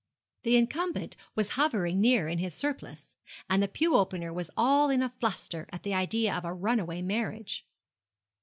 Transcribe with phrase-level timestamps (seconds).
[0.41, 3.17] The incumbent was hovering near in his surplice,
[3.47, 7.03] and the pew opener was all in a fluster at the idea of a runaway
[7.03, 7.67] marriage.